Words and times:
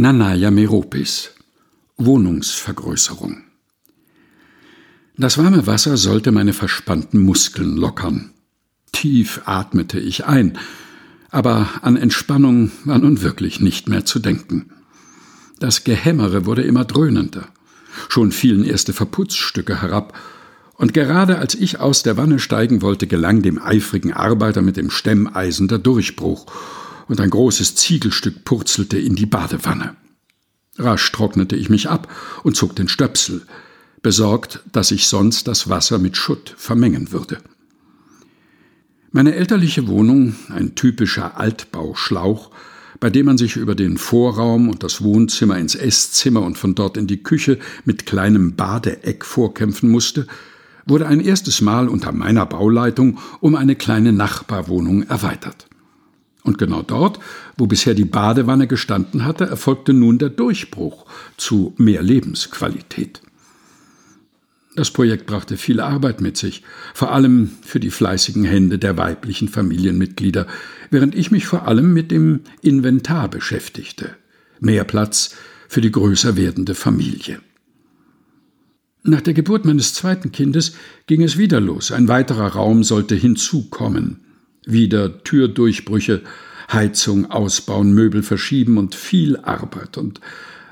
Nanaya 0.00 0.52
Meropis 0.52 1.30
Wohnungsvergrößerung 1.96 3.42
Das 5.16 5.38
warme 5.38 5.66
Wasser 5.66 5.96
sollte 5.96 6.30
meine 6.30 6.52
verspannten 6.52 7.18
Muskeln 7.20 7.76
lockern. 7.76 8.30
Tief 8.92 9.40
atmete 9.44 9.98
ich 9.98 10.24
ein, 10.24 10.56
aber 11.30 11.68
an 11.82 11.96
Entspannung 11.96 12.70
war 12.84 13.00
nun 13.00 13.22
wirklich 13.22 13.58
nicht 13.58 13.88
mehr 13.88 14.04
zu 14.04 14.20
denken. 14.20 14.70
Das 15.58 15.82
Gehämmere 15.82 16.46
wurde 16.46 16.62
immer 16.62 16.84
dröhnender. 16.84 17.48
Schon 18.08 18.30
fielen 18.30 18.62
erste 18.62 18.92
Verputzstücke 18.92 19.82
herab, 19.82 20.16
und 20.74 20.94
gerade 20.94 21.38
als 21.38 21.56
ich 21.56 21.80
aus 21.80 22.04
der 22.04 22.16
Wanne 22.16 22.38
steigen 22.38 22.82
wollte, 22.82 23.08
gelang 23.08 23.42
dem 23.42 23.60
eifrigen 23.60 24.12
Arbeiter 24.12 24.62
mit 24.62 24.76
dem 24.76 24.90
Stemmeisen 24.90 25.66
der 25.66 25.78
Durchbruch, 25.78 26.46
und 27.08 27.20
ein 27.20 27.30
großes 27.30 27.74
Ziegelstück 27.74 28.44
purzelte 28.44 28.98
in 28.98 29.16
die 29.16 29.26
Badewanne. 29.26 29.96
Rasch 30.76 31.10
trocknete 31.10 31.56
ich 31.56 31.68
mich 31.70 31.88
ab 31.88 32.08
und 32.44 32.56
zog 32.56 32.76
den 32.76 32.88
Stöpsel, 32.88 33.42
besorgt, 34.02 34.60
dass 34.72 34.90
ich 34.90 35.08
sonst 35.08 35.48
das 35.48 35.68
Wasser 35.68 35.98
mit 35.98 36.16
Schutt 36.16 36.54
vermengen 36.56 37.10
würde. 37.10 37.38
Meine 39.10 39.34
elterliche 39.34 39.88
Wohnung, 39.88 40.36
ein 40.50 40.74
typischer 40.74 41.38
Altbauschlauch, 41.38 42.50
bei 43.00 43.10
dem 43.10 43.26
man 43.26 43.38
sich 43.38 43.56
über 43.56 43.74
den 43.74 43.96
Vorraum 43.96 44.68
und 44.68 44.82
das 44.82 45.02
Wohnzimmer 45.02 45.58
ins 45.58 45.74
Esszimmer 45.74 46.42
und 46.42 46.58
von 46.58 46.74
dort 46.74 46.96
in 46.96 47.06
die 47.06 47.22
Küche 47.22 47.58
mit 47.84 48.06
kleinem 48.06 48.54
Badeeck 48.54 49.24
vorkämpfen 49.24 49.88
musste, 49.88 50.26
wurde 50.86 51.06
ein 51.06 51.20
erstes 51.20 51.60
Mal 51.60 51.88
unter 51.88 52.12
meiner 52.12 52.46
Bauleitung 52.46 53.18
um 53.40 53.54
eine 53.54 53.76
kleine 53.76 54.12
Nachbarwohnung 54.12 55.02
erweitert. 55.04 55.67
Und 56.48 56.56
genau 56.56 56.80
dort, 56.80 57.18
wo 57.58 57.66
bisher 57.66 57.92
die 57.92 58.06
Badewanne 58.06 58.66
gestanden 58.66 59.26
hatte, 59.26 59.44
erfolgte 59.44 59.92
nun 59.92 60.16
der 60.16 60.30
Durchbruch 60.30 61.04
zu 61.36 61.74
mehr 61.76 62.02
Lebensqualität. 62.02 63.20
Das 64.74 64.90
Projekt 64.90 65.26
brachte 65.26 65.58
viel 65.58 65.78
Arbeit 65.78 66.22
mit 66.22 66.38
sich, 66.38 66.62
vor 66.94 67.12
allem 67.12 67.50
für 67.60 67.80
die 67.80 67.90
fleißigen 67.90 68.44
Hände 68.44 68.78
der 68.78 68.96
weiblichen 68.96 69.48
Familienmitglieder, 69.48 70.46
während 70.88 71.14
ich 71.14 71.30
mich 71.30 71.44
vor 71.44 71.68
allem 71.68 71.92
mit 71.92 72.10
dem 72.10 72.40
Inventar 72.62 73.28
beschäftigte. 73.28 74.16
Mehr 74.58 74.84
Platz 74.84 75.34
für 75.68 75.82
die 75.82 75.92
größer 75.92 76.38
werdende 76.38 76.74
Familie. 76.74 77.40
Nach 79.02 79.20
der 79.20 79.34
Geburt 79.34 79.66
meines 79.66 79.92
zweiten 79.92 80.32
Kindes 80.32 80.76
ging 81.06 81.22
es 81.22 81.36
wieder 81.36 81.60
los. 81.60 81.92
Ein 81.92 82.08
weiterer 82.08 82.54
Raum 82.54 82.84
sollte 82.84 83.16
hinzukommen 83.16 84.20
wieder 84.68 85.22
Türdurchbrüche, 85.24 86.22
Heizung 86.72 87.30
ausbauen, 87.30 87.92
Möbel 87.92 88.22
verschieben 88.22 88.78
und 88.78 88.94
viel 88.94 89.38
Arbeit. 89.38 89.96
Und 89.96 90.20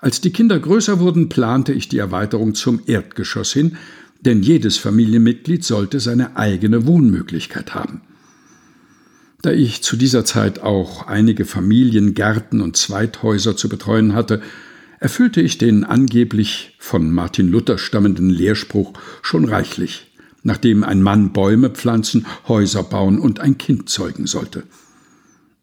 als 0.00 0.20
die 0.20 0.32
Kinder 0.32 0.58
größer 0.58 0.98
wurden, 0.98 1.28
plante 1.28 1.72
ich 1.72 1.88
die 1.88 1.98
Erweiterung 1.98 2.54
zum 2.54 2.80
Erdgeschoss 2.86 3.52
hin, 3.52 3.76
denn 4.20 4.42
jedes 4.42 4.78
Familienmitglied 4.78 5.64
sollte 5.64 6.00
seine 6.00 6.36
eigene 6.36 6.86
Wohnmöglichkeit 6.86 7.74
haben. 7.74 8.00
Da 9.42 9.50
ich 9.50 9.82
zu 9.82 9.96
dieser 9.96 10.24
Zeit 10.24 10.60
auch 10.60 11.08
einige 11.08 11.44
Familiengärten 11.44 12.60
und 12.60 12.76
Zweithäuser 12.76 13.56
zu 13.56 13.68
betreuen 13.68 14.14
hatte, 14.14 14.40
erfüllte 15.00 15.40
ich 15.40 15.58
den 15.58 15.82
angeblich 15.82 16.76
von 16.78 17.10
Martin 17.10 17.48
Luther 17.48 17.76
stammenden 17.76 18.30
Lehrspruch 18.30 18.92
schon 19.20 19.44
reichlich 19.44 20.11
nachdem 20.42 20.84
ein 20.84 21.02
Mann 21.02 21.32
Bäume 21.32 21.70
pflanzen, 21.70 22.26
Häuser 22.48 22.82
bauen 22.82 23.18
und 23.18 23.40
ein 23.40 23.58
Kind 23.58 23.88
zeugen 23.88 24.26
sollte. 24.26 24.64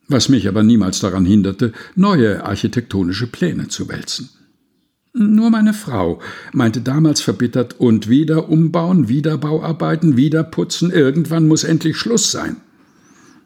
Was 0.08 0.30
mich 0.30 0.48
aber 0.48 0.64
niemals 0.64 1.00
daran 1.00 1.26
hinderte, 1.26 1.72
neue 1.96 2.44
architektonische 2.44 3.28
Pläne 3.28 3.68
zu 3.68 3.88
wälzen. 3.90 4.30
Nur 5.14 5.50
meine 5.50 5.74
Frau 5.74 6.22
meinte 6.54 6.82
damals 6.82 7.22
verbittert, 7.22 7.80
und 7.80 8.10
wieder 8.10 8.50
umbauen, 8.50 9.10
wieder 9.10 9.38
Bauarbeiten, 9.38 10.18
wieder 10.18 10.44
putzen, 10.44 10.92
irgendwann 10.92 11.48
muss 11.48 11.64
endlich 11.64 11.98
Schluss 11.98 12.32
sein. 12.32 12.58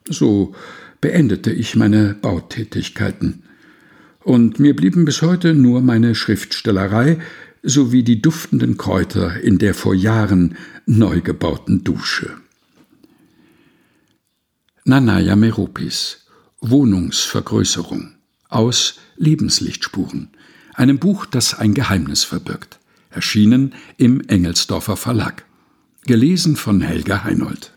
So 0.09 0.53
beendete 0.99 1.51
ich 1.51 1.75
meine 1.75 2.15
Bautätigkeiten. 2.21 3.43
Und 4.23 4.59
mir 4.59 4.75
blieben 4.75 5.05
bis 5.05 5.21
heute 5.21 5.53
nur 5.53 5.81
meine 5.81 6.15
Schriftstellerei, 6.15 7.19
sowie 7.63 8.03
die 8.03 8.21
duftenden 8.21 8.77
Kräuter 8.77 9.39
in 9.39 9.57
der 9.57 9.73
vor 9.73 9.95
Jahren 9.95 10.57
neu 10.85 11.21
gebauten 11.21 11.83
Dusche. 11.83 12.37
Nanaya 14.83 15.37
Meropis 15.37 16.25
Wohnungsvergrößerung 16.59 18.15
aus 18.49 18.99
Lebenslichtspuren, 19.15 20.29
einem 20.73 20.99
Buch, 20.99 21.25
das 21.25 21.53
ein 21.53 21.73
Geheimnis 21.73 22.23
verbirgt, 22.23 22.79
erschienen 23.09 23.73
im 23.97 24.21
Engelsdorfer 24.21 24.97
Verlag, 24.97 25.45
gelesen 26.05 26.55
von 26.55 26.81
Helga 26.81 27.23
Heinold. 27.23 27.73